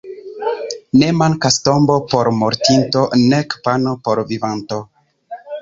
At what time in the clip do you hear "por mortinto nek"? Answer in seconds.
2.13-3.57